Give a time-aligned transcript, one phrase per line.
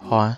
[0.00, 0.36] Hi.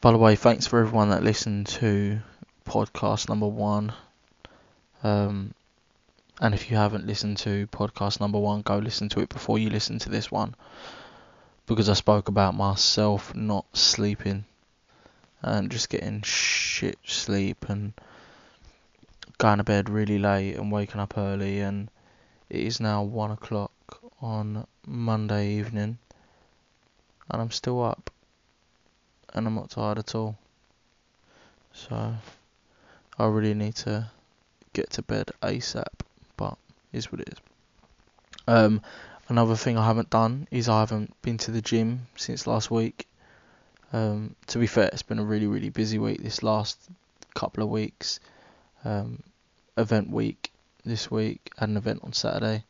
[0.00, 2.18] By the way, thanks for everyone that listened to
[2.66, 3.92] podcast number one.
[5.04, 5.54] Um,
[6.40, 9.70] and if you haven't listened to podcast number one, go listen to it before you
[9.70, 10.56] listen to this one.
[11.66, 14.46] Because I spoke about myself not sleeping
[15.42, 17.92] and just getting shit sleep and
[19.38, 21.60] going to bed really late and waking up early.
[21.60, 21.88] And
[22.50, 23.72] it is now one o'clock
[24.20, 25.98] on Monday evening,
[27.30, 28.10] and I'm still up,
[29.32, 30.36] and I'm not tired at all.
[31.72, 32.14] So
[33.18, 34.10] I really need to
[34.72, 36.02] get to bed ASAP,
[36.36, 36.58] but
[36.92, 37.38] is what it is.
[38.48, 38.82] Um,
[39.28, 43.06] another thing I haven't done is I haven't been to the gym since last week.
[43.92, 46.78] Um, to be fair, it's been a really really busy week this last
[47.34, 48.18] couple of weeks.
[48.84, 49.22] Um,
[49.76, 50.50] event week
[50.84, 52.64] this week, had an event on Saturday.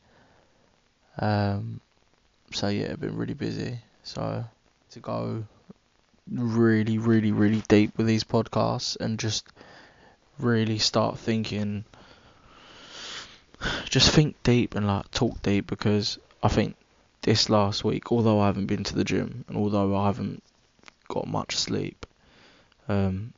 [1.18, 1.80] Um,
[2.52, 3.78] so yeah, I've been really busy.
[4.02, 4.45] So
[4.90, 5.45] to go
[6.30, 9.46] really, really, really deep with these podcasts and just
[10.38, 11.84] really start thinking,
[13.88, 16.77] just think deep and like talk deep because I think
[17.23, 20.43] this last week, although I haven't been to the gym and although I haven't
[21.09, 22.06] got much sleep,
[22.88, 23.32] um,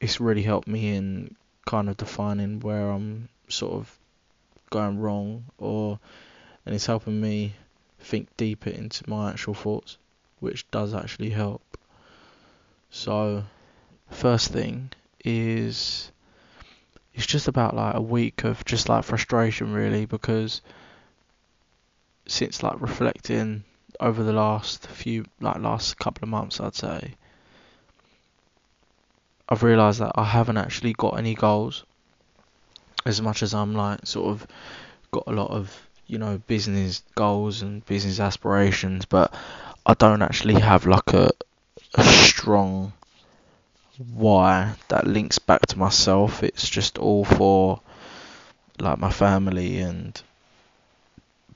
[0.00, 1.36] it's really helped me in
[1.66, 3.99] kind of defining where I'm sort of
[4.70, 5.98] going wrong or
[6.64, 7.54] and it's helping me
[7.98, 9.98] think deeper into my actual thoughts
[10.38, 11.62] which does actually help.
[12.90, 13.44] So
[14.10, 14.90] first thing
[15.24, 16.10] is
[17.14, 20.62] it's just about like a week of just like frustration really because
[22.26, 23.64] since like reflecting
[23.98, 27.14] over the last few like last couple of months I'd say
[29.48, 31.84] I've realised that I haven't actually got any goals
[33.04, 34.46] as much as I'm like sort of
[35.10, 39.32] got a lot of you know business goals and business aspirations, but
[39.86, 41.30] I don't actually have like a
[41.94, 42.92] a strong
[44.14, 46.42] why that links back to myself.
[46.42, 47.80] It's just all for
[48.78, 50.20] like my family and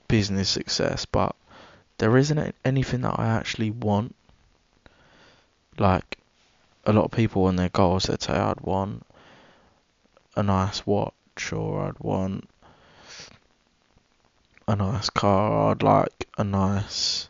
[0.07, 1.35] business success, but
[1.97, 4.15] there isn't anything that I actually want.
[5.77, 6.17] Like
[6.85, 9.05] a lot of people on their goals, they'd say I'd want
[10.35, 12.49] a nice watch sure I'd want
[14.67, 15.71] a nice car.
[15.71, 17.29] I'd like a nice,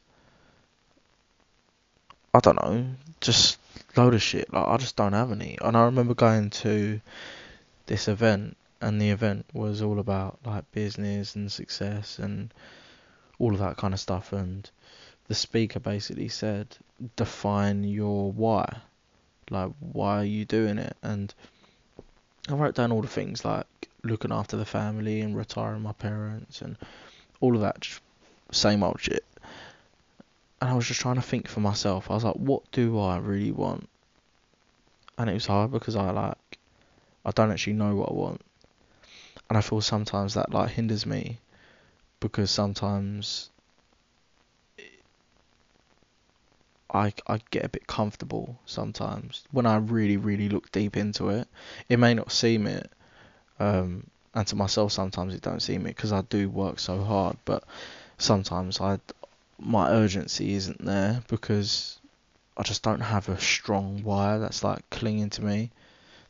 [2.33, 2.85] I don't know,
[3.21, 3.59] just
[3.95, 4.51] load of shit.
[4.53, 5.57] Like I just don't have any.
[5.61, 7.01] And I remember going to
[7.85, 12.53] this event, and the event was all about like business and success and
[13.39, 14.33] all of that kind of stuff.
[14.33, 14.69] And
[15.27, 16.77] the speaker basically said,
[17.15, 18.77] define your why.
[19.49, 20.95] Like why are you doing it?
[21.03, 21.33] And
[22.49, 23.65] I wrote down all the things like
[24.05, 26.77] looking after the family and retiring my parents and
[27.41, 28.01] all of that just
[28.51, 29.25] same old shit.
[30.61, 32.09] And I was just trying to think for myself.
[32.09, 33.89] I was like, what do I really want?
[35.17, 36.37] And it was hard because I like
[37.25, 38.41] I don't actually know what I want.
[39.49, 41.39] And I feel sometimes that like hinders me
[42.19, 43.49] because sometimes
[46.93, 51.47] I, I get a bit comfortable sometimes when I really really look deep into it.
[51.89, 52.91] It may not seem it,
[53.59, 57.37] um, and to myself sometimes it don't seem it because I do work so hard.
[57.45, 57.63] But
[58.17, 58.99] sometimes I
[59.59, 61.97] my urgency isn't there because
[62.57, 65.71] I just don't have a strong wire that's like clinging to me.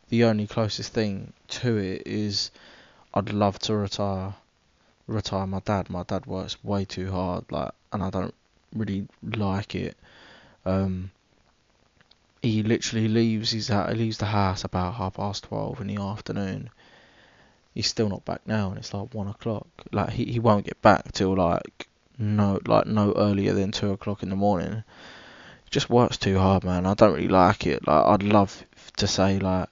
[0.09, 2.51] The only closest thing to it is
[3.13, 4.35] I'd love to retire
[5.07, 5.89] retire my dad.
[5.89, 8.33] My dad works way too hard, like, and I don't
[8.75, 9.95] really like it.
[10.65, 11.11] Um,
[12.41, 16.69] he literally leaves his he leaves the house about half past twelve in the afternoon,
[17.75, 19.67] he's still not back now, and it's like one o'clock.
[19.91, 21.87] Like he, he won't get back till like
[22.17, 24.83] no like no earlier than two o'clock in the morning.
[25.69, 26.85] Just works too hard, man.
[26.85, 27.85] I don't really like it.
[27.85, 28.63] Like I'd love
[28.97, 29.69] to say like,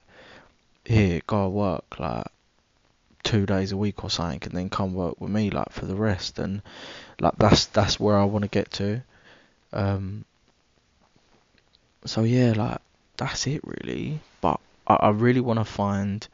[0.84, 2.26] here go work like
[3.22, 5.96] two days a week or something, and then come work with me like for the
[5.96, 6.38] rest.
[6.38, 6.62] And
[7.18, 9.02] like that's that's where I want to get to.
[9.72, 10.26] Um.
[12.04, 12.80] So yeah, like
[13.16, 14.20] that's it really.
[14.42, 16.28] But I, I really want to find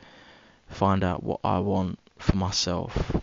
[0.70, 3.16] find out what I want for myself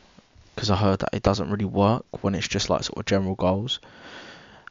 [0.56, 3.36] because I heard that it doesn't really work when it's just like sort of general
[3.36, 3.80] goals.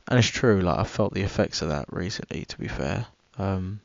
[0.08, 3.06] And it's true, like I felt the effects of that recently to be fair.
[3.38, 3.81] Um,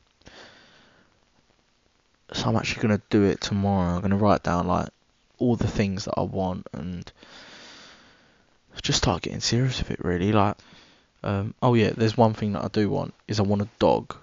[2.34, 3.96] so I'm actually gonna do it tomorrow.
[3.96, 4.90] I'm gonna write down like
[5.38, 7.12] all the things that I want and
[8.82, 10.32] just start getting serious with it really.
[10.32, 10.58] Like,
[11.24, 14.16] um, oh yeah, there's one thing that I do want is I want a dog.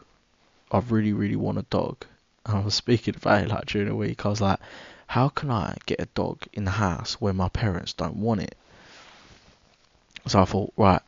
[0.71, 2.05] I really, really want a dog.
[2.49, 4.25] I was speaking about it like during the week.
[4.25, 4.59] I was like,
[5.07, 8.57] how can I get a dog in the house where my parents don't want it?
[10.27, 11.03] So I thought, right,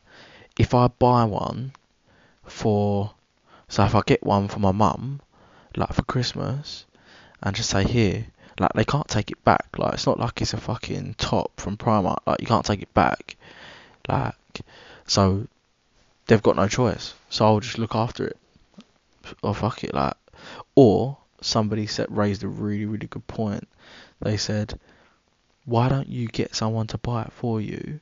[0.57, 1.71] if I buy one
[2.45, 3.13] for,
[3.67, 5.21] so if I get one for my mum,
[5.75, 6.85] like for Christmas,
[7.41, 8.27] and just say here,
[8.59, 9.67] like they can't take it back.
[9.77, 12.19] Like it's not like it's a fucking top from Primark.
[12.27, 13.35] Like you can't take it back.
[14.07, 14.35] Like
[15.07, 15.47] so,
[16.27, 17.13] they've got no choice.
[17.29, 18.37] So I'll just look after it.
[19.41, 20.13] Or fuck it, like.
[20.75, 23.67] Or somebody raised a really really good point.
[24.21, 24.79] They said,
[25.65, 27.99] why don't you get someone to buy it for you,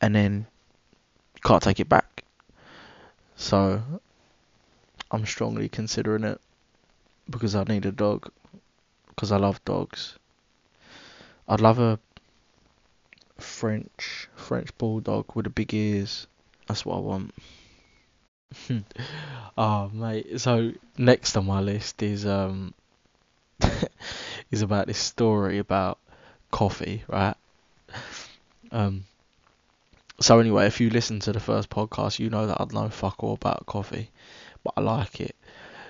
[0.00, 0.46] and then
[1.34, 2.24] you can't take it back.
[3.36, 3.82] So
[5.10, 6.40] I'm strongly considering it
[7.28, 8.30] because I need a dog
[9.08, 10.18] because I love dogs.
[11.48, 11.98] I'd love a
[13.38, 16.26] French French bulldog with the big ears.
[16.66, 17.34] That's what I want.
[19.58, 22.74] oh mate, so next on my list is um
[24.50, 25.98] is about this story about
[26.50, 27.36] coffee, right?
[28.72, 29.04] Um
[30.20, 33.24] so anyway, if you listen to the first podcast, you know that I know fuck
[33.24, 34.10] all about coffee,
[34.62, 35.34] but I like it.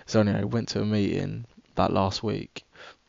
[0.06, 2.65] So anyway, went to a meeting that last week.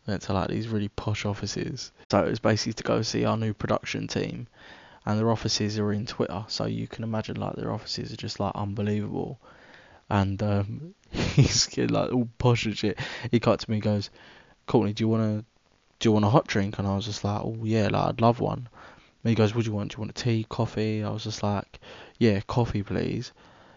[0.07, 1.91] Went to like these really posh offices.
[2.09, 4.47] So it was basically to go see our new production team,
[5.05, 6.45] and their offices are in Twitter.
[6.47, 9.39] So you can imagine like their offices are just like unbelievable.
[10.09, 12.99] And um, he's like all posh and shit.
[13.31, 14.09] He cut to me and goes,
[14.67, 15.43] "Courtney, do you wanna
[15.99, 18.21] do you want a hot drink?" And I was just like, "Oh yeah, like I'd
[18.21, 18.69] love one."
[19.23, 19.91] And he goes, "What do you want?
[19.91, 21.79] Do you want a tea, coffee?" I was just like,
[22.19, 23.31] "Yeah, coffee, please."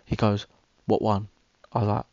[0.05, 0.47] He goes,
[0.87, 1.29] "What one?"
[1.73, 2.07] I was like,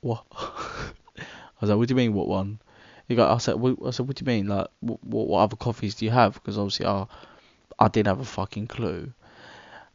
[0.00, 2.60] "What?" I was like, "What do you mean, what one?"
[3.08, 4.46] He goes, I said, what, "I said, what do you mean?
[4.48, 7.06] Like, what, what other coffees do you have?" Because obviously, I,
[7.78, 9.12] I didn't have a fucking clue.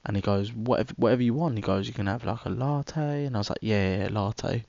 [0.05, 3.25] And he goes, "Whatever, whatever you want." He goes, "You can have like a latte."
[3.25, 4.65] And I was like, "Yeah, yeah latte."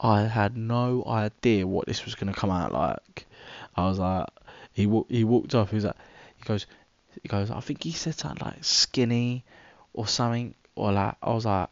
[0.00, 3.26] I had no idea what this was gonna come out like.
[3.76, 4.28] I was like,
[4.72, 5.70] he he walked off.
[5.70, 5.96] He was like,
[6.36, 6.66] he goes,
[7.22, 7.50] he goes.
[7.50, 9.44] I think he said something like skinny
[9.92, 11.68] or something, or like I was like,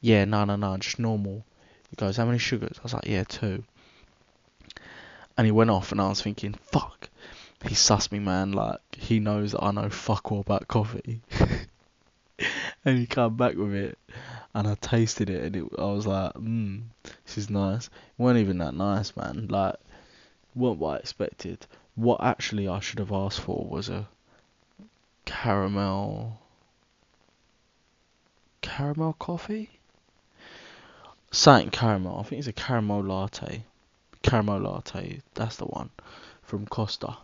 [0.00, 1.44] yeah, no, no, no, just normal.
[1.90, 2.78] He goes, how many sugars?
[2.78, 3.64] I was like, yeah, two.
[5.36, 7.08] And he went off, and I was thinking, fuck,
[7.64, 8.52] he sussed me, man.
[8.52, 11.20] Like he knows that I know fuck all about coffee.
[12.84, 13.98] and he come back with it,
[14.54, 16.82] and I tasted it, and it, I was like, mmm,
[17.24, 17.86] this is nice.
[17.86, 19.48] It wasn't even that nice, man.
[19.48, 19.76] Like,
[20.54, 21.66] weren't what I expected.
[21.94, 24.06] What actually I should have asked for was a
[25.24, 26.40] caramel
[28.60, 29.70] caramel coffee?
[31.30, 32.20] Something caramel.
[32.20, 33.64] I think it's a caramel latte.
[34.22, 35.22] Caramel latte.
[35.34, 35.90] That's the one
[36.42, 37.16] from Costa.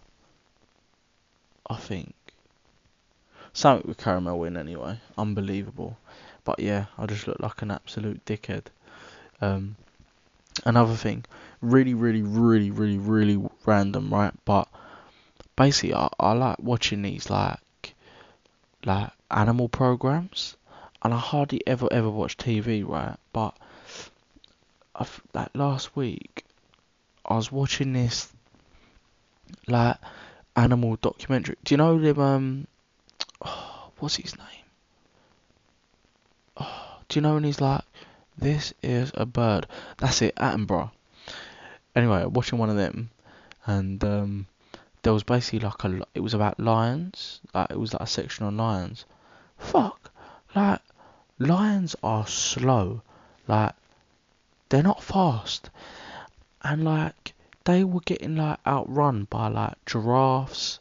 [1.68, 2.14] I think.
[3.52, 4.98] Something with caramel in anyway.
[5.18, 5.98] Unbelievable.
[6.44, 8.64] But yeah, I just look like an absolute dickhead.
[9.40, 9.76] Um,
[10.64, 11.24] another thing,
[11.60, 14.32] really, really, really, really, really random, right?
[14.44, 14.68] But
[15.56, 17.94] basically, I, I like watching these like
[18.84, 20.56] like animal programs,
[21.02, 23.16] and I hardly ever ever watch TV, right?
[23.32, 23.56] But
[24.94, 26.44] I've, like last week,
[27.24, 28.32] I was watching this
[29.68, 29.98] like
[30.56, 31.56] animal documentary.
[31.64, 32.20] Do you know them?
[32.20, 32.66] Um,
[33.44, 34.46] oh, what's his name?
[36.56, 37.82] Oh, do you know when he's like,
[38.36, 39.66] "This is a bird."
[39.98, 40.90] That's it, Attenborough.
[41.94, 43.10] Anyway, watching one of them,
[43.66, 44.46] and um,
[45.02, 46.06] there was basically like a.
[46.14, 47.40] It was about lions.
[47.54, 49.04] Like it was like a section on lions.
[49.58, 50.10] Fuck,
[50.54, 50.80] like
[51.38, 53.02] lions are slow.
[53.46, 53.74] Like
[54.68, 55.70] they're not fast,
[56.62, 60.80] and like they were getting like outrun by like giraffes.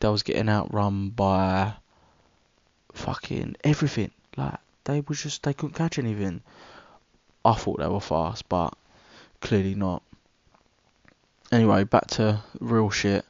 [0.00, 1.74] They was getting outrun by
[2.92, 4.10] fucking everything.
[4.36, 6.42] Like they was just they couldn't catch anything.
[7.44, 8.74] I thought they were fast, but
[9.40, 10.02] clearly not.
[11.50, 13.24] Anyway, back to real shit.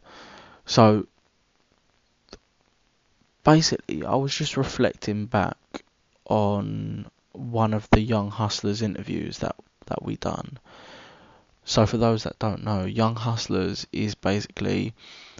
[0.66, 1.06] So
[3.44, 5.56] basically, I was just reflecting back
[6.26, 10.58] on one of the Young Hustlers interviews that that we done.
[11.70, 14.92] So for those that don't know, Young Hustlers is basically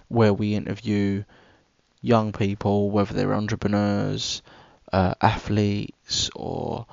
[0.07, 1.25] where we interview
[2.03, 4.41] young people, whether they're entrepreneurs,
[4.93, 6.87] uh, athletes, or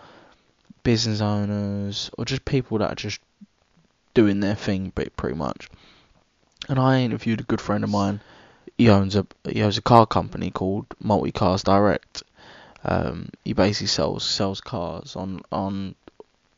[0.81, 3.19] business owners, or just people that are just
[4.15, 5.69] doing their thing, pretty much.
[6.67, 8.21] And I interviewed a good friend of mine.
[8.75, 12.23] He owns a he owns a car company called Multi Cars Direct.
[12.83, 15.93] Um, he basically sells sells cars on on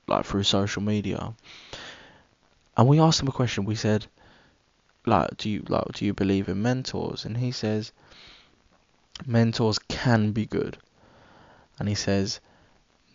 [0.07, 1.33] like through social media.
[2.79, 3.65] And we asked him a question.
[3.65, 4.05] We said,
[5.05, 7.25] like, do you like do you believe in mentors?
[7.25, 7.91] And he says,
[9.25, 10.77] mentors can be good.
[11.77, 12.39] And he says,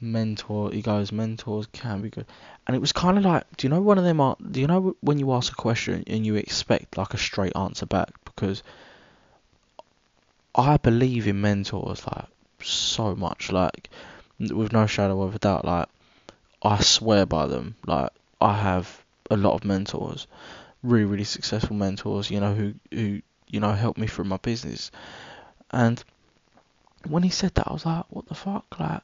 [0.02, 0.70] mentor.
[0.70, 2.26] He goes, mentors can be good.
[2.66, 4.20] And it was kind of like, do you know one of them?
[4.20, 7.56] Are, do you know when you ask a question and you expect like a straight
[7.56, 8.62] answer back because
[10.54, 12.26] I believe in mentors like
[12.62, 13.88] so much, like
[14.38, 15.64] with no shadow of a doubt.
[15.64, 15.88] Like
[16.62, 17.76] I swear by them.
[17.86, 18.10] Like
[18.42, 20.26] I have a lot of mentors,
[20.82, 22.30] really really successful mentors.
[22.30, 24.90] You know who who you know helped me through my business.
[25.70, 26.02] And
[27.08, 29.02] when he said that, I was like, what the fuck, like.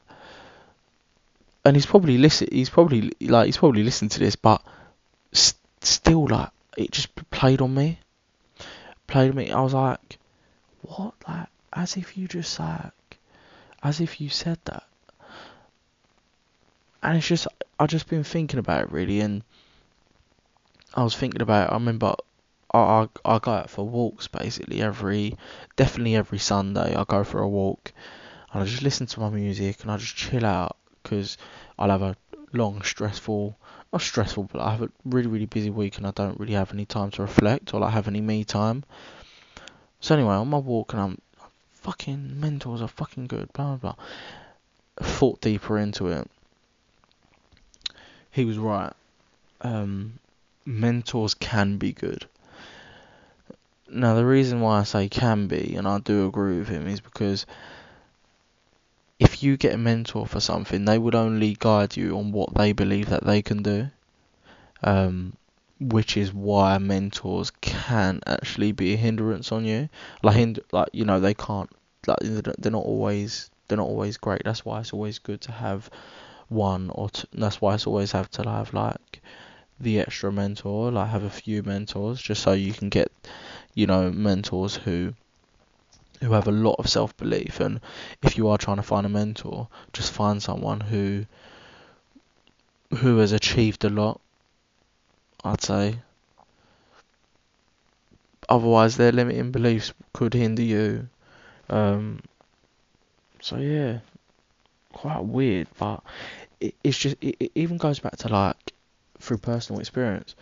[1.64, 2.48] And he's probably listen.
[2.50, 4.62] He's probably like he's probably listened to this, but
[5.32, 7.98] st- still like it just played on me.
[9.06, 9.50] Played on me.
[9.50, 10.18] I was like,
[10.82, 11.14] what?
[11.28, 13.18] Like as if you just like,
[13.82, 14.84] as if you said that.
[17.02, 17.46] And it's just
[17.78, 19.42] I've just been thinking about it really, and
[20.94, 21.70] I was thinking about.
[21.70, 22.14] I remember
[22.72, 25.36] I, I I go out for walks basically every
[25.76, 26.94] definitely every Sunday.
[26.94, 27.92] I go for a walk
[28.52, 31.38] and I just listen to my music and I just chill out because
[31.78, 32.16] I'll have a
[32.52, 33.56] long stressful
[33.92, 36.72] not stressful but I have a really really busy week and I don't really have
[36.72, 38.84] any time to reflect or like have any me time.
[40.00, 41.20] So anyway, on my walk and I'm
[41.72, 44.04] fucking mentors are fucking good, blah blah blah.
[45.02, 46.28] Thought deeper into it.
[48.32, 48.92] He was right.
[49.62, 50.18] Um,
[50.64, 52.26] mentors can be good.
[53.92, 57.00] Now, the reason why I say can be, and I do agree with him, is
[57.00, 57.44] because
[59.18, 62.72] if you get a mentor for something, they would only guide you on what they
[62.72, 63.88] believe that they can do.
[64.82, 65.34] Um,
[65.80, 69.88] which is why mentors can actually be a hindrance on you.
[70.22, 71.70] Like, hind- like you know, they can't.
[72.06, 73.50] Like, they're not always.
[73.68, 74.42] They're not always great.
[74.44, 75.90] That's why it's always good to have
[76.48, 77.10] one or.
[77.32, 79.20] That's why it's always have to have like
[79.80, 80.90] the extra mentor.
[80.92, 83.10] Like, have a few mentors just so you can get
[83.74, 85.14] you know, mentors who
[86.20, 87.80] who have a lot of self belief and
[88.22, 91.24] if you are trying to find a mentor, just find someone who
[92.98, 94.20] who has achieved a lot,
[95.44, 96.00] I'd say.
[98.48, 101.08] Otherwise their limiting beliefs could hinder you.
[101.68, 102.20] Um
[103.40, 104.00] so yeah.
[104.92, 106.02] Quite weird, but
[106.58, 108.72] it, it's just it, it even goes back to like
[109.20, 110.34] through personal experience.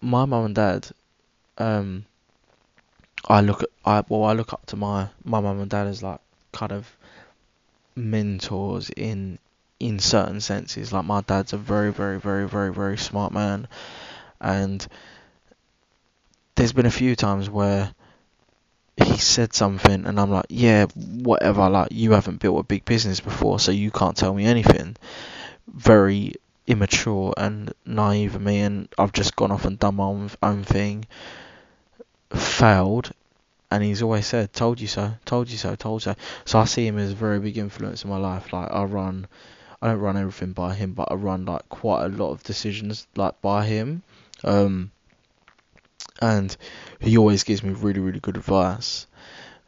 [0.00, 0.88] My mum and dad
[1.58, 2.04] um,
[3.28, 6.02] I look at I well I look up to my my mum and dad as
[6.02, 6.20] like
[6.52, 6.96] kind of
[7.96, 9.38] mentors in
[9.80, 10.92] in certain senses.
[10.92, 13.68] Like my dad's a very very very very very smart man,
[14.40, 14.86] and
[16.54, 17.94] there's been a few times where
[18.96, 21.68] he said something and I'm like, yeah, whatever.
[21.68, 24.96] Like you haven't built a big business before, so you can't tell me anything.
[25.66, 26.34] Very
[26.66, 30.64] immature and naive of me, and I've just gone off and done my own, own
[30.64, 31.06] thing
[32.32, 33.12] failed
[33.74, 36.64] and he's always said, "Told you so, told you so, told you so." So I
[36.64, 38.52] see him as a very big influence in my life.
[38.52, 39.26] Like I run,
[39.82, 43.08] I don't run everything by him, but I run like quite a lot of decisions
[43.16, 44.04] like by him.
[44.44, 44.92] Um,
[46.22, 46.56] and
[47.00, 49.08] he always gives me really, really good advice.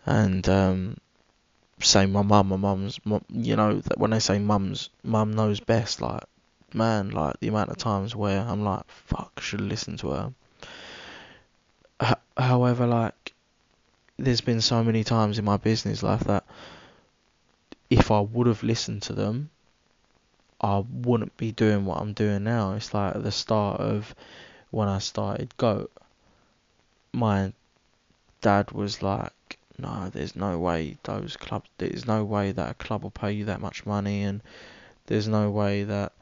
[0.05, 0.99] And um,
[1.81, 6.01] same my mum, my mum's, you know, when they say mum's, mum knows best.
[6.01, 6.23] Like,
[6.77, 10.33] man, like the amount of times where I'm like, fuck, should listen to her
[12.37, 13.33] however, like,
[14.19, 16.45] there's been so many times in my business life that
[17.91, 19.51] if I would have listened to them,
[20.61, 22.75] I wouldn't be doing what I'm doing now.
[22.75, 24.15] It's like at the start of
[24.71, 25.93] when I started Goat,
[27.13, 27.53] my
[28.41, 31.69] dad was like, "No, there's no way those clubs.
[31.79, 34.43] There's no way that a club will pay you that much money, and
[35.07, 36.13] there's no way that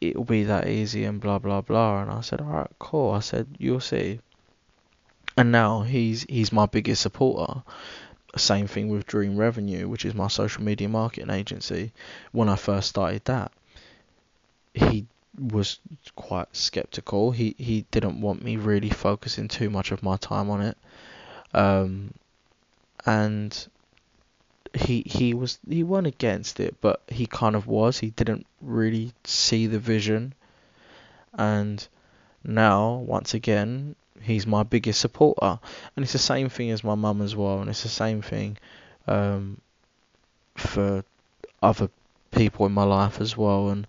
[0.00, 3.20] it'll be that easy and blah blah blah." And I said, "All right, cool." I
[3.20, 4.20] said, "You'll see."
[5.36, 7.62] and now he's he's my biggest supporter.
[8.36, 11.92] Same thing with Dream Revenue, which is my social media marketing agency.
[12.32, 13.52] When I first started that,
[14.72, 15.06] he
[15.38, 15.78] was
[16.16, 17.30] quite skeptical.
[17.30, 20.76] He he didn't want me really focusing too much of my time on it.
[21.52, 22.14] Um,
[23.06, 23.66] and
[24.74, 27.98] he he was he wasn't against it, but he kind of was.
[27.98, 30.34] He didn't really see the vision.
[31.32, 31.86] And
[32.44, 35.58] now, once again, he's my biggest supporter,
[35.94, 38.56] and it's the same thing as my mum as well, and it's the same thing
[39.06, 39.60] um,
[40.56, 41.04] for
[41.62, 41.88] other
[42.30, 43.70] people in my life as well.
[43.70, 43.86] And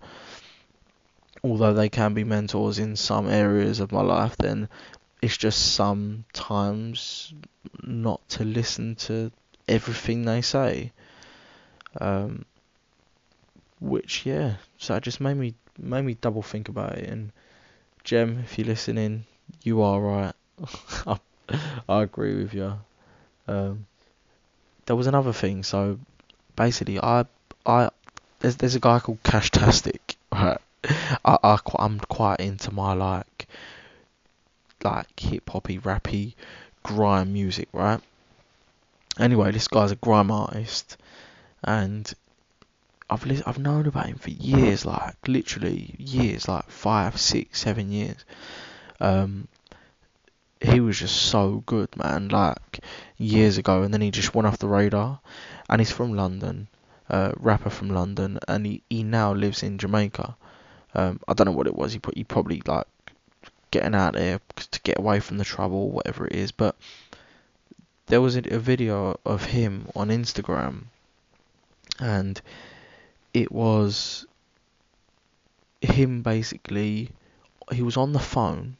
[1.42, 4.68] although they can be mentors in some areas of my life, then
[5.22, 7.32] it's just sometimes
[7.82, 9.30] not to listen to
[9.68, 10.92] everything they say.
[12.00, 12.44] Um,
[13.80, 17.08] which yeah, so it just made me made me double think about it.
[17.08, 17.32] And
[18.04, 19.26] Jem, if you're listening,
[19.64, 20.34] you are right.
[21.06, 21.18] I,
[21.88, 22.74] I agree with you.
[23.48, 23.86] Um,
[24.86, 25.62] there was another thing.
[25.62, 25.98] So
[26.56, 27.26] basically, I
[27.66, 27.90] I
[28.40, 30.00] there's there's a guy called Cashtastic.
[30.32, 30.58] Right.
[31.24, 33.48] I, I I'm quite into my like
[34.82, 36.32] like hip hoppy rappy
[36.82, 38.00] grime music, right?
[39.18, 40.96] Anyway, this guy's a grime artist,
[41.64, 42.12] and
[43.08, 47.90] I've li- I've known about him for years, like literally years, like five, six, seven
[47.90, 48.24] years.
[49.00, 49.48] Um,
[50.60, 52.28] he was just so good, man.
[52.28, 52.80] Like
[53.16, 55.20] years ago, and then he just went off the radar.
[55.68, 56.68] And he's from London,
[57.08, 60.36] uh, rapper from London, and he, he now lives in Jamaica.
[60.94, 61.92] Um, I don't know what it was.
[61.92, 62.86] He put he probably like
[63.70, 66.52] getting out there to get away from the trouble, whatever it is.
[66.52, 66.76] But
[68.06, 70.84] there was a, video of him on Instagram,
[71.98, 72.40] and
[73.34, 74.26] it was
[75.80, 77.10] him basically.
[77.72, 78.76] He was on the phone,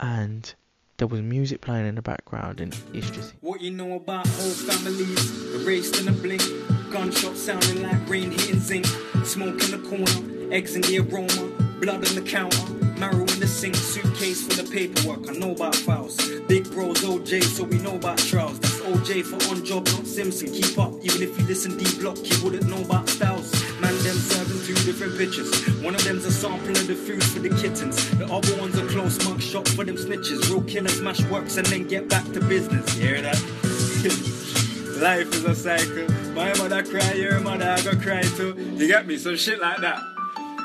[0.00, 0.52] and
[0.96, 3.34] there was music playing in the background, and it's just.
[3.40, 6.42] What you know about whole families, erased in a blink,
[6.90, 8.86] gunshots sounding like rain hitting zinc,
[9.24, 14.46] smoke in the corner, eggs in the aroma, blood on the counter, the sink, suitcase
[14.46, 15.28] for the paperwork.
[15.28, 16.16] I know about files.
[16.48, 18.58] Big bros OJ, so we know about trials.
[18.58, 20.50] That's OJ for on job, not Simpson.
[20.50, 23.52] Keep up, even if you listen D block, you wouldn't know about styles.
[23.80, 25.50] Man, them serving two different pictures.
[25.82, 28.10] One of them's a sample of the food for the kittens.
[28.18, 30.50] The other one's a close mug shot for them snitches.
[30.50, 32.96] Real killers smash works and then get back to business.
[32.96, 33.36] You hear that?
[35.00, 36.08] Life is a cycle.
[36.32, 38.54] My mother cry, your mother I go cry too.
[38.76, 39.18] You get me?
[39.18, 40.00] Some shit like that.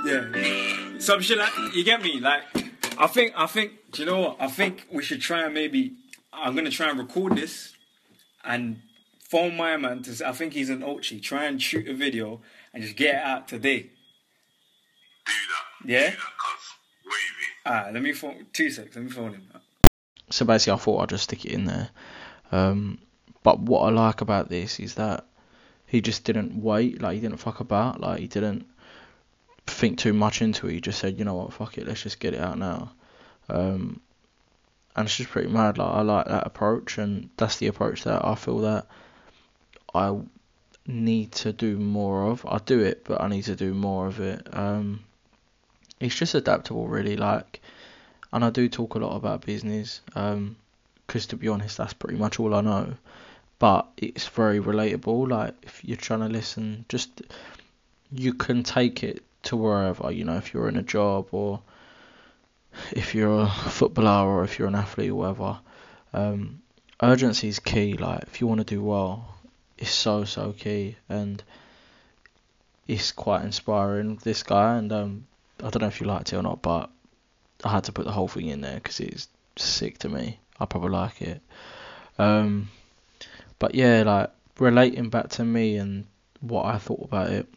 [0.06, 1.00] Yeah.
[1.00, 2.20] Some shit like you get me?
[2.20, 2.44] Like
[2.98, 4.38] I think I think do you know what?
[4.40, 5.96] I think we should try and maybe
[6.34, 7.74] I'm gonna try and record this
[8.44, 8.82] and
[9.20, 11.22] phone my man to I think he's an Ochi.
[11.22, 12.42] Try and shoot a video
[12.74, 13.82] and just get it out today.
[13.82, 13.90] Do
[15.26, 15.90] that.
[15.90, 16.10] Yeah?
[16.12, 16.78] Do that, cuz.
[17.66, 19.52] Ah, let me phone two seconds, let me phone him.
[20.30, 21.90] So basically, I thought I'd just stick it in there.
[22.52, 23.00] Um,
[23.44, 25.26] but what I like about this is that
[25.86, 28.66] he just didn't wait, like he didn't fuck about, like he didn't
[29.68, 30.74] think too much into it.
[30.74, 32.92] He just said, you know what, fuck it, let's just get it out now.
[33.50, 34.02] Um,
[34.96, 35.78] and it's just pretty mad.
[35.78, 38.88] Like I like that approach, and that's the approach that I feel that
[39.94, 40.18] I
[40.88, 42.46] need to do more of.
[42.46, 44.48] I do it, but I need to do more of it.
[44.52, 45.02] Um,
[46.00, 47.16] it's just adaptable, really.
[47.16, 47.62] Like,
[48.34, 50.02] and I do talk a lot about business.
[50.16, 50.56] Um,
[51.08, 52.94] because to be honest, that's pretty much all I know.
[53.60, 55.30] But it's very relatable.
[55.30, 57.22] Like if you're trying to listen, just
[58.12, 60.12] you can take it to wherever.
[60.12, 61.62] You know, if you're in a job or
[62.92, 65.60] if you're a footballer or if you're an athlete or whatever.
[66.14, 66.62] Um,
[67.02, 67.94] urgency is key.
[67.94, 69.36] Like if you want to do well,
[69.78, 71.44] it's so so key, and
[72.88, 74.20] it's quite inspiring.
[74.24, 75.28] This guy, and um,
[75.60, 76.90] I don't know if you liked it or not, but
[77.64, 80.40] I had to put the whole thing in there because it's sick to me.
[80.60, 81.42] I probably like it.
[82.18, 82.70] Um,
[83.60, 86.06] but yeah, like relating back to me and
[86.42, 87.48] what I thought about it.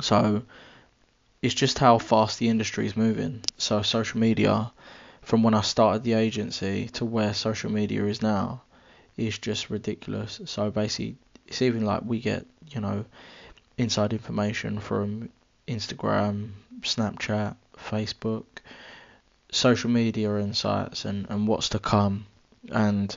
[0.00, 0.42] So
[1.42, 3.42] it's just how fast the industry is moving.
[3.58, 4.70] So social media,
[5.22, 8.62] from when I started the agency to where social media is now,
[9.16, 10.40] is just ridiculous.
[10.44, 11.16] So basically,
[11.48, 13.04] it's even like we get you know
[13.76, 15.30] inside information from
[15.66, 16.50] Instagram,
[16.80, 18.44] Snapchat, Facebook,
[19.50, 22.26] social media insights, and and what's to come,
[22.70, 23.16] and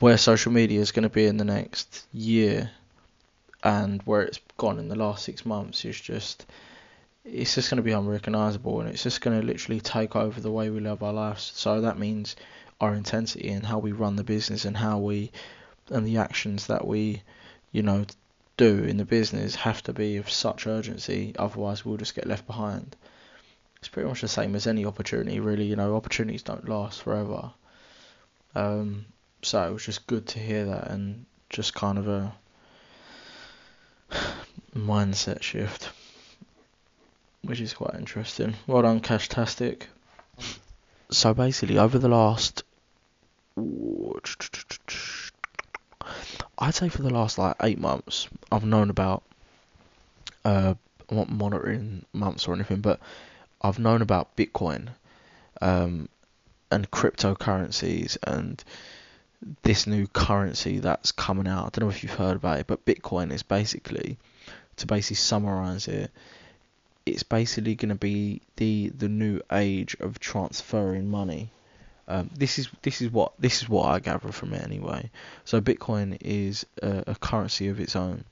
[0.00, 2.70] where social media is going to be in the next year,
[3.64, 6.44] and where it's gone in the last six months is just
[7.32, 10.50] it's just going to be unrecognizable and it's just going to literally take over the
[10.50, 11.52] way we live our lives.
[11.54, 12.36] So that means
[12.80, 15.32] our intensity and how we run the business and how we
[15.90, 17.22] and the actions that we,
[17.72, 18.04] you know,
[18.56, 21.34] do in the business have to be of such urgency.
[21.38, 22.96] Otherwise, we'll just get left behind.
[23.78, 25.64] It's pretty much the same as any opportunity, really.
[25.64, 27.52] You know, opportunities don't last forever.
[28.54, 29.06] Um,
[29.42, 32.34] so it was just good to hear that and just kind of a
[34.74, 35.90] mindset shift
[37.42, 38.54] which is quite interesting.
[38.66, 39.82] Well done, Cashtastic.
[41.10, 42.62] So basically, over the last,
[46.58, 49.22] I'd say for the last like eight months, I've known about.
[50.44, 50.74] Uh,
[51.10, 53.00] I'm not monitoring months or anything, but
[53.62, 54.88] I've known about Bitcoin,
[55.60, 56.08] um,
[56.70, 58.62] and cryptocurrencies and
[59.62, 61.66] this new currency that's coming out.
[61.66, 64.18] I don't know if you've heard about it, but Bitcoin is basically,
[64.76, 66.10] to basically summarize it,
[67.08, 71.50] it's basically going to be the the new age of transferring money.
[72.06, 75.10] Um, this is this is what this is what I gather from it anyway.
[75.44, 78.24] So Bitcoin is a, a currency of its own.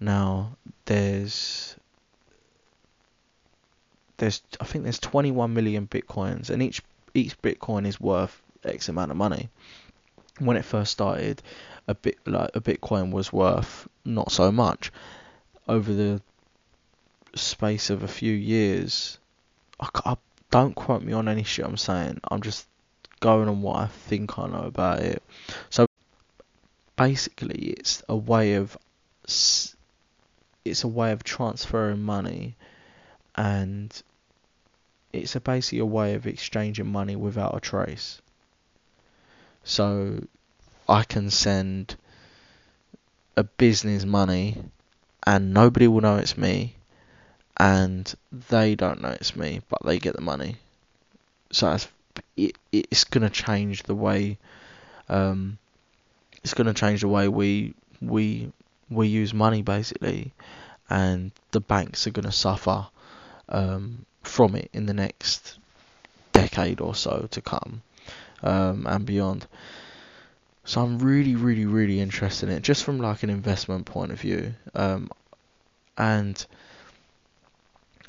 [0.00, 1.76] Now there's
[4.18, 6.82] there's I think there's 21 million bitcoins, and each
[7.14, 9.48] each bitcoin is worth X amount of money.
[10.38, 11.42] When it first started,
[11.88, 14.92] a bit like a bitcoin was worth not so much.
[15.68, 16.22] Over the
[17.40, 19.18] space of a few years,
[19.80, 20.16] I, I,
[20.50, 22.20] don't quote me on any shit I'm saying.
[22.30, 22.66] I'm just
[23.20, 25.22] going on what I think I know about it.
[25.70, 25.86] So
[26.96, 28.76] basically it's a way of
[29.24, 32.56] it's a way of transferring money
[33.36, 34.02] and
[35.12, 38.20] it's a basically a way of exchanging money without a trace.
[39.64, 40.24] So
[40.88, 41.96] I can send
[43.36, 44.56] a business money
[45.26, 46.77] and nobody will know it's me
[47.58, 48.14] and
[48.48, 50.56] they don't know it's me but they get the money.
[51.50, 51.88] So that's,
[52.36, 54.38] it, it's going to change the way
[55.08, 55.58] um,
[56.42, 58.52] it's to change the way we we
[58.90, 60.32] we use money basically
[60.90, 62.86] and the banks are going to suffer
[63.48, 65.58] um, from it in the next
[66.32, 67.82] decade or so to come
[68.42, 69.46] um, and beyond.
[70.64, 74.20] So I'm really, really, really interested in it, just from like an investment point of
[74.20, 75.10] view, um,
[75.96, 76.46] and it's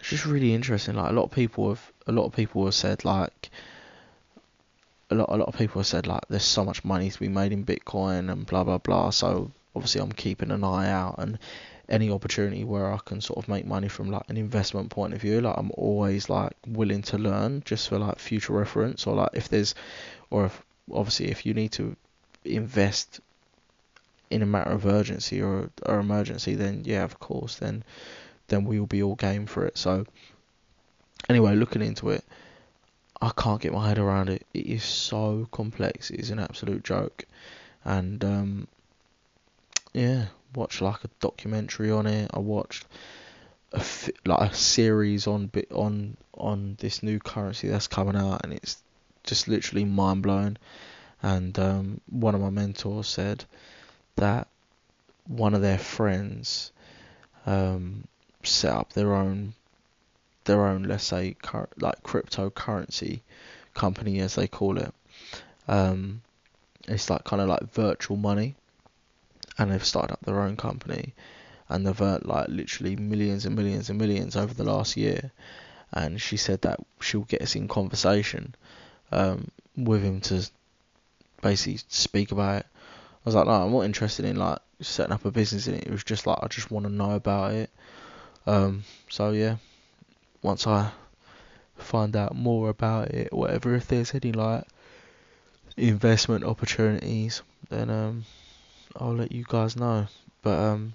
[0.10, 0.96] just really interesting.
[0.96, 3.50] Like a lot of people have, a lot of people have said like,
[5.10, 7.30] a lot, a lot of people have said like, there's so much money to be
[7.30, 9.10] made in Bitcoin and blah blah blah.
[9.10, 11.40] So obviously I'm keeping an eye out and
[11.88, 15.22] any opportunity where I can sort of make money from like an investment point of
[15.22, 19.32] view, like I'm always like willing to learn just for like future reference or like
[19.34, 19.74] if there's
[20.30, 21.96] or if obviously if you need to
[22.46, 23.20] invest
[24.30, 27.84] in a matter of urgency or or emergency then yeah of course then
[28.50, 29.78] then we will be all game for it.
[29.78, 30.06] So
[31.30, 32.24] anyway, looking into it,
[33.22, 34.46] I can't get my head around it.
[34.54, 36.10] It is so complex.
[36.10, 37.26] It is an absolute joke.
[37.84, 38.68] And um
[39.94, 42.30] yeah, watched like a documentary on it.
[42.34, 42.86] I watched
[43.72, 48.42] a fi- like a series on bit on on this new currency that's coming out,
[48.44, 48.82] and it's
[49.24, 50.58] just literally mind blowing.
[51.22, 53.44] And um, one of my mentors said
[54.16, 54.48] that
[55.28, 56.72] one of their friends
[57.46, 58.06] um,
[58.52, 59.54] set up their own
[60.46, 63.22] their own let's say cur- like cryptocurrency
[63.74, 64.94] company as they call it.
[65.68, 66.22] Um,
[66.88, 68.56] it's like kind of like virtual money
[69.58, 71.14] and they've started up their own company
[71.68, 75.32] and they've earned like literally millions and millions and millions over the last year.
[75.92, 78.56] And she said that she'll get us in conversation
[79.12, 80.50] um, with him to
[81.42, 82.66] basically speak about it.
[82.74, 85.86] I was like, no, I'm not interested in like setting up a business in it.
[85.86, 87.70] It was just like I just want to know about it.
[88.46, 89.58] Um, so yeah,
[90.42, 90.92] once I
[91.78, 94.66] find out more about it, whatever, if there's any like
[95.78, 98.26] investment opportunities, then um,
[98.96, 100.08] I'll let you guys know.
[100.42, 100.94] But um,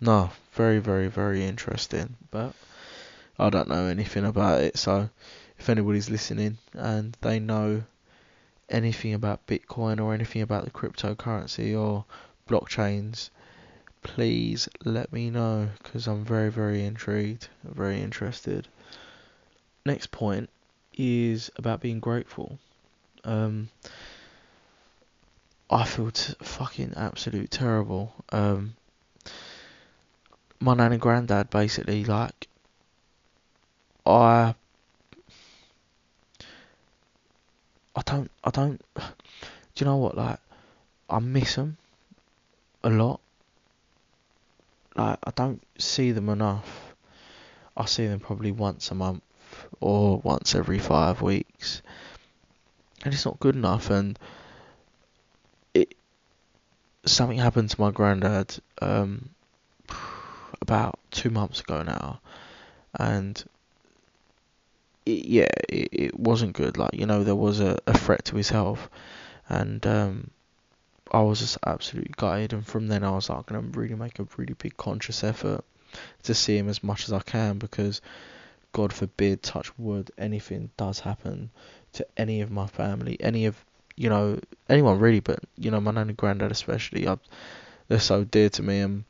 [0.00, 2.16] no, very, very, very interesting.
[2.30, 2.54] But
[3.38, 5.10] I don't know anything about it, so
[5.58, 7.82] if anybody's listening and they know
[8.68, 12.04] anything about Bitcoin or anything about the cryptocurrency or
[12.48, 13.30] blockchains,
[14.02, 18.68] please let me know because I'm very, very intrigued, very interested.
[19.84, 20.50] Next point
[20.96, 22.58] is about being grateful.
[23.24, 23.70] Um,
[25.70, 28.12] I feel t- fucking absolute terrible.
[28.30, 28.74] Um,
[30.58, 32.48] my nan and granddad basically like
[34.04, 34.54] I
[37.96, 39.02] I don't I don't do
[39.76, 40.38] you know what like
[41.08, 41.76] I miss them
[42.82, 43.20] a lot.
[44.96, 46.94] Like I don't see them enough.
[47.76, 49.22] I see them probably once a month
[49.80, 51.82] or once every five weeks,
[53.04, 53.90] and it's not good enough.
[53.90, 54.18] And
[55.74, 55.94] it
[57.06, 59.30] something happened to my granddad um,
[60.60, 62.20] about two months ago now,
[62.98, 63.42] and
[65.06, 66.76] it, yeah, it, it wasn't good.
[66.76, 68.88] Like you know, there was a, a threat to his health,
[69.48, 70.30] and um,
[71.10, 72.52] I was just absolutely gutted.
[72.52, 75.64] And from then, I was like, I'm gonna really make a really big conscious effort
[76.22, 78.00] to see him as much as I can because,
[78.72, 81.50] God forbid, touch wood, anything does happen
[81.94, 83.64] to any of my family, any of
[83.96, 87.18] you know anyone really, but you know my nan and granddad especially, I,
[87.88, 88.78] they're so dear to me.
[88.78, 89.04] And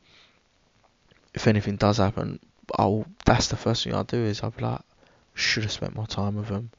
[1.34, 2.40] if anything does happen,
[2.78, 4.80] I'll that's the first thing I'll do is I'll be like,
[5.34, 6.70] should have spent more time with them.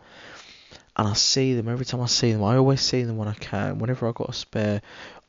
[0.98, 2.44] And I see them every time I see them.
[2.44, 3.80] I always see them when I can.
[3.80, 4.82] Whenever I've got a spare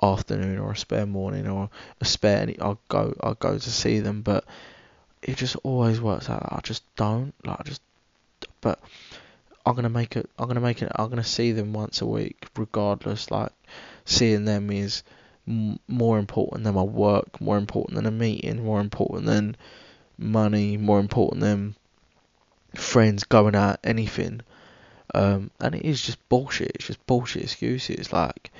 [0.03, 1.70] afternoon or a spare morning or
[2.01, 3.14] a spare, any, I'll go.
[3.20, 4.22] I'll go to see them.
[4.22, 4.44] But
[5.22, 6.48] it just always works out.
[6.51, 7.61] I just don't like.
[7.61, 7.81] I just.
[8.61, 8.81] But
[9.64, 10.29] I'm gonna make it.
[10.38, 10.90] I'm gonna make it.
[10.96, 13.31] I'm gonna see them once a week, regardless.
[13.31, 13.53] Like
[14.05, 15.05] seeing them is
[15.46, 19.57] m- more important than my work, more important than a meeting, more important than
[20.18, 21.77] money, more important than
[22.75, 24.40] friends going out, anything.
[25.14, 26.72] Um, and it is just bullshit.
[26.75, 28.12] It's just bullshit excuses.
[28.12, 28.51] Like,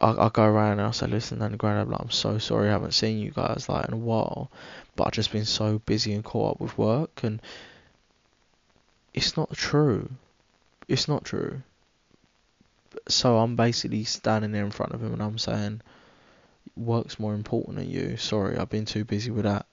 [0.00, 2.72] I, I go around and I say, listen, Nanny Granddad, like, I'm so sorry I
[2.72, 4.50] haven't seen you guys, like, in a while.
[4.96, 7.22] But I've just been so busy and caught up with work.
[7.24, 7.40] And
[9.12, 10.10] it's not true.
[10.88, 11.62] It's not true.
[13.08, 15.80] So I'm basically standing there in front of him and I'm saying,
[16.76, 18.16] work's more important than you.
[18.16, 19.66] Sorry, I've been too busy with that.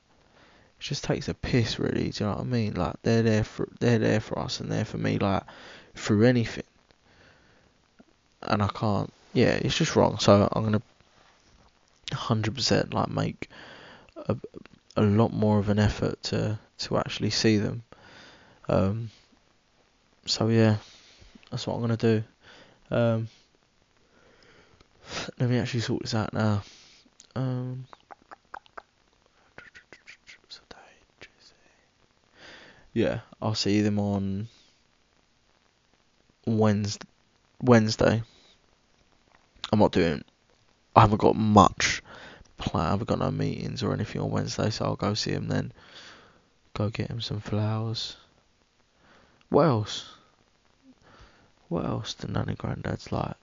[0.79, 2.09] It just takes a piss, really.
[2.09, 2.73] Do you know what I mean?
[2.73, 5.43] Like they're there for they're there for us and they're for me, like
[5.95, 6.63] through anything.
[8.41, 9.11] And I can't.
[9.33, 10.17] Yeah, it's just wrong.
[10.19, 10.81] So I'm gonna
[12.11, 13.49] 100% like make
[14.15, 14.35] a,
[14.97, 17.83] a lot more of an effort to to actually see them.
[18.67, 19.11] Um,
[20.25, 20.77] so yeah,
[21.49, 22.23] that's what I'm gonna do.
[22.89, 23.27] Um,
[25.39, 26.63] let me actually sort this out now.
[27.35, 27.85] Um,
[32.93, 34.47] yeah, I'll see them on
[36.45, 37.07] Wednesday.
[37.61, 38.23] Wednesday.
[39.71, 40.23] I'm not doing.
[40.95, 42.01] I haven't got much
[42.57, 42.85] plan.
[42.85, 45.71] I haven't got no meetings or anything on Wednesday, so I'll go see him then.
[46.73, 48.17] Go get him some flowers.
[49.49, 50.13] What else?
[51.67, 53.35] What else do nanny granddads like?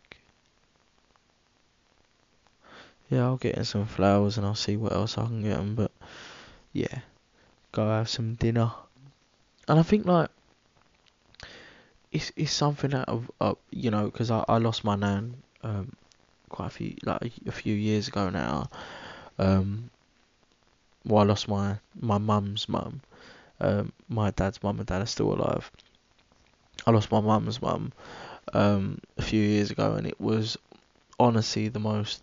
[3.10, 5.74] Yeah, I'll get him some flowers and I'll see what else I can get him.
[5.74, 5.92] But
[6.72, 7.00] yeah,
[7.72, 8.72] go have some dinner.
[9.66, 10.30] And I think like
[12.12, 15.92] it's it's something that of uh, you know because I, I lost my nan um
[16.48, 18.70] quite a few like a few years ago now.
[19.38, 19.90] Um,
[21.04, 23.00] well, I lost my my mum's mum.
[23.60, 25.70] Um, my dad's mum and dad are still alive.
[26.86, 27.92] I lost my mum's mum
[28.52, 30.56] um, a few years ago, and it was
[31.18, 32.22] honestly the most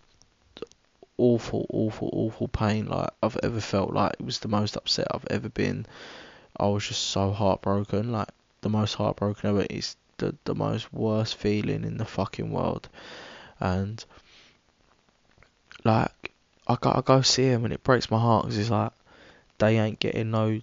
[1.18, 3.92] awful, awful, awful pain like I've ever felt.
[3.92, 5.86] Like it was the most upset I've ever been.
[6.58, 8.12] I was just so heartbroken.
[8.12, 8.28] Like
[8.66, 9.64] the most heartbroken ever.
[9.70, 12.88] It's the the most worst feeling in the fucking world,
[13.60, 14.04] and
[15.84, 16.32] like
[16.66, 18.92] I go I go see him and it breaks my heart because it's like
[19.58, 20.60] they ain't getting no,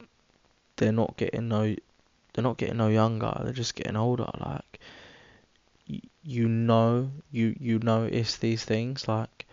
[0.76, 1.76] they're not getting no,
[2.34, 3.34] they're not getting no younger.
[3.42, 4.30] They're just getting older.
[4.38, 4.80] Like
[5.88, 9.46] you, you know, you you notice these things like.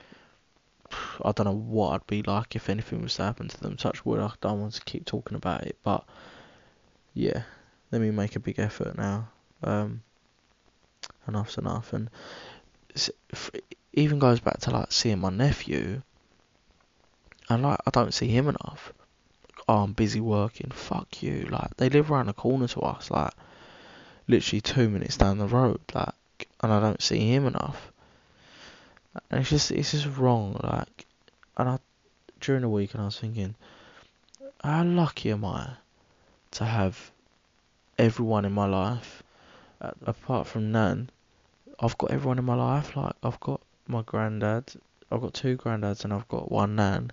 [1.25, 3.79] I don't know what I'd be like if anything was to happen to them.
[3.79, 6.05] Such wood, I don't want to keep talking about it, but
[7.15, 7.43] yeah,
[7.91, 9.29] let me make a big effort now.
[9.63, 10.03] Um,
[11.27, 12.11] enough's enough, and
[13.93, 16.03] even goes back to like seeing my nephew,
[17.49, 18.93] and like I don't see him enough.
[19.69, 20.71] Oh, I'm busy working.
[20.71, 21.47] Fuck you.
[21.51, 23.33] Like they live around the corner to us, like
[24.29, 27.93] literally two minutes down the road, like, and I don't see him enough.
[29.31, 31.07] And it's just it's just wrong, like,
[31.57, 31.79] and I
[32.41, 33.55] during the week and I was thinking,
[34.63, 35.73] how lucky am I
[36.53, 37.11] to have
[38.01, 39.23] everyone in my life,
[39.83, 41.11] uh, apart from Nan,
[41.79, 42.97] I've got everyone in my life.
[42.97, 44.73] Like I've got my granddad,
[45.11, 47.13] I've got two granddads, and I've got one Nan.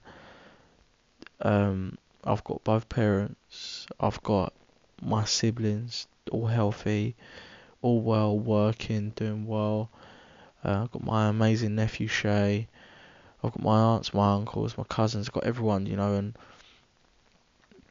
[1.42, 3.86] Um, I've got both parents.
[4.00, 4.54] I've got
[5.02, 7.16] my siblings, all healthy,
[7.82, 9.90] all well, working, doing well.
[10.64, 12.68] Uh, I've got my amazing nephew Shay.
[13.44, 15.28] I've got my aunts, my uncles, my cousins.
[15.28, 16.38] I've got everyone, you know, and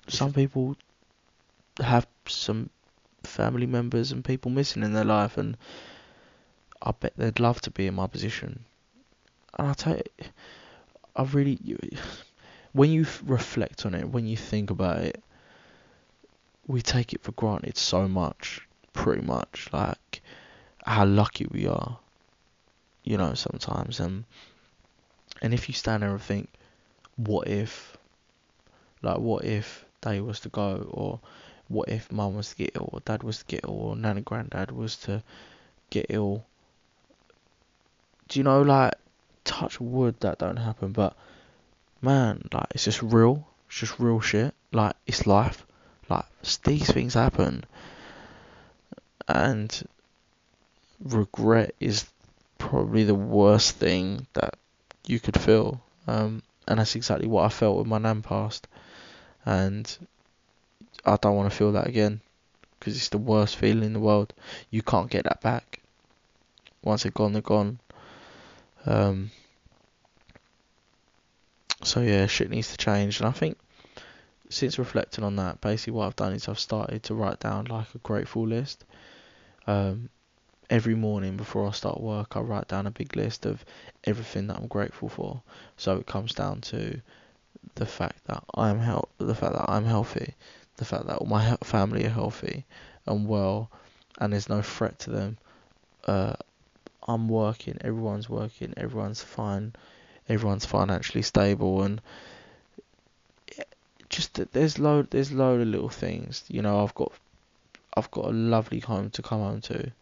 [0.09, 0.77] some people
[1.79, 2.71] have some
[3.37, 5.57] family members and people missing in their life, and
[6.81, 8.65] I bet they'd love to be in my position.
[9.59, 10.27] And I tell you,
[11.15, 11.59] I really,
[12.73, 15.23] when you reflect on it, when you think about it,
[16.67, 18.61] we take it for granted so much,
[18.93, 20.21] pretty much, like
[20.85, 21.99] how lucky we are,
[23.05, 24.01] you know, sometimes.
[24.01, 24.25] And
[25.43, 26.49] and if you stand there and think,
[27.17, 27.97] what if,
[29.03, 31.21] like, what if they was to go, or
[31.69, 34.17] what if mum was to get ill, or dad was to get ill, or nan
[34.17, 35.23] and granddad was to
[35.91, 36.45] get ill?
[38.29, 38.95] Do you know, like,
[39.45, 41.17] touch wood that don't happen, but
[42.03, 43.47] man, like, it's just real.
[43.69, 44.55] It's just real shit.
[44.73, 45.67] Like, it's life.
[46.09, 46.25] Like,
[46.65, 47.65] these things happen.
[49.29, 49.87] And
[51.03, 52.07] regret is
[52.59, 54.57] probably the worst thing that
[55.07, 55.81] you could feel.
[56.07, 58.67] Um, and that's exactly what I felt with my nan passed.
[59.45, 59.97] And
[61.05, 62.21] I don't want to feel that again
[62.79, 64.33] because it's the worst feeling in the world.
[64.71, 65.81] You can't get that back.
[66.83, 67.79] Once they're gone, they're gone.
[68.85, 69.31] Um,
[71.83, 73.59] so yeah, shit needs to change, and I think
[74.49, 77.95] since reflecting on that, basically what I've done is I've started to write down like
[77.95, 78.85] a grateful list.
[79.67, 80.09] Um,
[80.71, 83.65] every morning before I start work, I write down a big list of
[84.05, 85.43] everything that I'm grateful for.
[85.77, 87.01] So it comes down to
[87.75, 90.35] the fact that I'm health, the fact that I'm healthy,
[90.77, 92.65] the fact that my family are healthy
[93.07, 93.71] and well,
[94.19, 95.39] and there's no threat to them.
[96.05, 96.35] Uh,
[97.07, 99.75] I'm working, everyone's working, everyone's fine,
[100.29, 102.01] everyone's financially stable, and
[104.09, 106.45] just there's load there's load of little things.
[106.49, 107.13] You know, I've got
[107.97, 109.93] I've got a lovely home to come home to.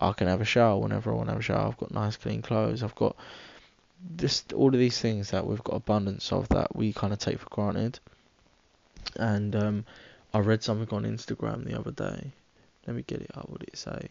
[0.00, 1.68] I can have a shower whenever I want to have a shower.
[1.68, 2.82] I've got nice clean clothes.
[2.82, 3.14] I've got
[4.16, 7.38] just all of these things that we've got abundance of that we kind of take
[7.38, 8.00] for granted.
[9.16, 9.84] And um,
[10.34, 12.32] I read something on Instagram the other day.
[12.86, 13.48] Let me get it up.
[13.48, 14.08] What did it say?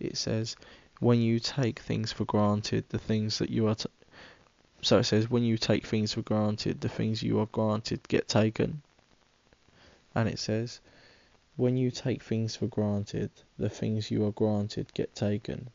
[0.00, 0.56] It says,
[1.00, 3.74] when you take things for granted, the things that you are.
[3.74, 3.88] T-
[4.80, 8.28] so it says, when you take things for granted, the things you are granted get
[8.28, 8.82] taken.
[10.14, 10.80] And it says,
[11.56, 15.68] when you take things for granted, the things you are granted get taken.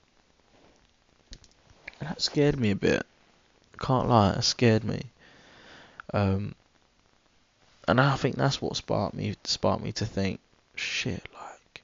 [1.99, 3.05] That scared me a bit.
[3.79, 5.03] Can't lie, it scared me.
[6.11, 6.55] Um,
[7.87, 10.39] and I think that's what sparked me sparked me to think,
[10.75, 11.83] shit, like,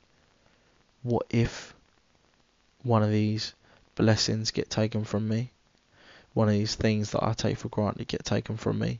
[1.03, 1.73] what if
[2.83, 3.53] one of these
[3.95, 5.51] blessings get taken from me?
[6.33, 8.99] One of these things that I take for granted get taken from me.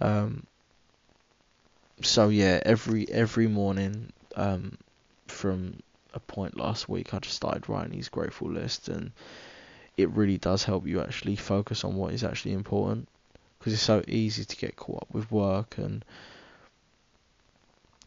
[0.00, 0.46] Um,
[2.02, 4.78] so yeah, every every morning, um,
[5.26, 5.80] from
[6.14, 9.12] a point last week, I just started writing these grateful lists, and
[9.96, 13.08] it really does help you actually focus on what is actually important
[13.64, 16.04] because it's so easy to get caught up with work and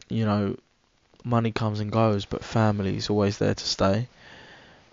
[0.08, 0.56] you know
[1.24, 4.06] money comes and goes but family is always there to stay.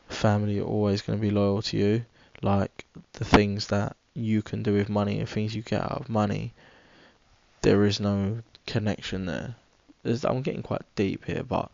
[0.10, 2.06] Family are always going to be loyal to you.
[2.42, 6.10] Like the things that you can do with money and things you get out of
[6.10, 6.52] money
[7.62, 9.56] there is no connection there.
[10.02, 11.70] There's, i'm getting quite deep here but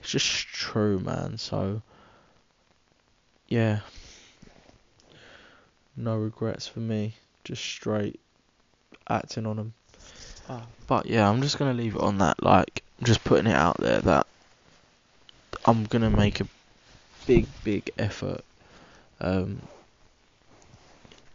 [0.00, 1.38] it's just true man.
[1.38, 1.80] So
[3.48, 3.80] yeah.
[5.96, 7.14] No regrets for me.
[7.44, 8.20] Just straight
[9.08, 9.74] acting on them.
[10.86, 12.42] But yeah, I'm just gonna leave it on that.
[12.42, 14.26] Like, just putting it out there that
[15.64, 16.48] I'm gonna make a
[17.26, 18.42] big, big effort
[19.20, 19.62] um,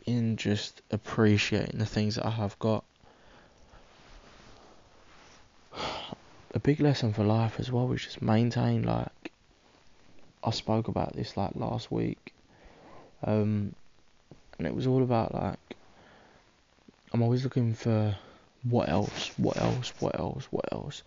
[0.06, 2.84] in just appreciating the things that I have got.
[6.52, 8.82] A big lesson for life as well was just maintain.
[8.82, 9.32] Like,
[10.44, 12.34] I spoke about this like last week,
[13.24, 13.76] um,
[14.58, 15.76] and it was all about like
[17.12, 18.16] I'm always looking for
[18.64, 21.04] what else, what else, what else, what else,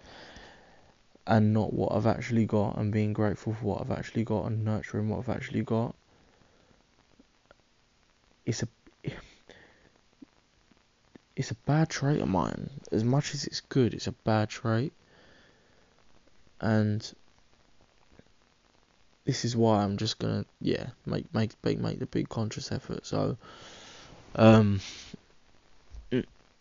[1.27, 4.65] and not what I've actually got, and being grateful for what I've actually got, and
[4.65, 5.95] nurturing what I've actually got.
[8.45, 8.69] It's a
[11.37, 12.71] it's a bad trait of mine.
[12.91, 14.93] As much as it's good, it's a bad trait,
[16.61, 17.13] and
[19.25, 23.07] this is why I'm just gonna yeah make make make make the big conscious effort.
[23.07, 23.37] So
[24.35, 24.81] um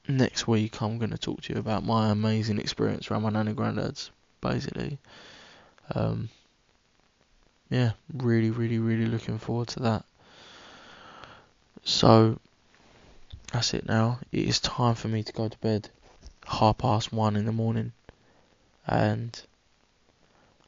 [0.07, 3.47] next week I'm going to talk to you about my amazing experience around my nan
[3.47, 4.11] and granddad's,
[4.41, 4.97] basically.
[5.93, 6.29] Um,
[7.69, 10.05] yeah, really, really, really looking forward to that.
[11.83, 12.39] So,
[13.53, 14.19] that's it now.
[14.31, 15.89] It is time for me to go to bed.
[16.45, 17.93] Half past one in the morning.
[18.87, 19.39] And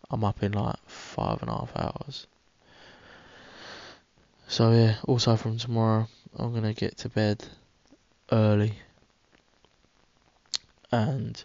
[0.09, 2.27] I'm up in like five and a half hours.
[4.47, 7.43] So, yeah, also from tomorrow, I'm going to get to bed
[8.31, 8.73] early
[10.93, 11.43] and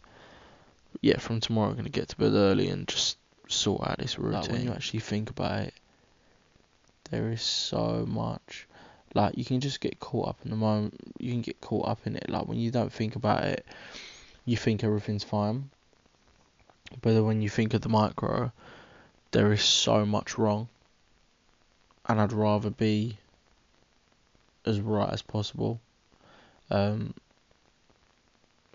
[1.01, 3.17] yeah, from tomorrow I'm gonna get to bed early and just
[3.49, 4.41] sort out this routine.
[4.43, 5.75] Like when you actually think about it,
[7.11, 8.67] there is so much.
[9.15, 11.01] Like you can just get caught up in the moment.
[11.19, 12.29] You can get caught up in it.
[12.29, 13.65] Like when you don't think about it,
[14.45, 15.71] you think everything's fine.
[17.01, 18.53] But then when you think of the micro,
[19.31, 20.69] there is so much wrong.
[22.07, 23.17] And I'd rather be
[24.67, 25.81] as right as possible.
[26.71, 27.15] Um.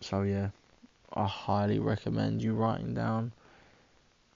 [0.01, 0.49] So yeah.
[1.15, 3.31] I highly recommend you writing down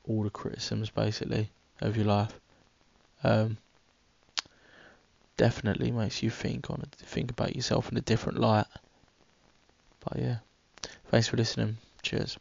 [0.08, 1.50] all the criticisms basically
[1.82, 2.40] of your life.
[3.24, 3.58] Um,
[5.38, 8.66] definitely makes you think on think about yourself in a different light.
[10.04, 10.38] But yeah,
[11.10, 11.78] thanks for listening.
[12.02, 12.38] Cheers.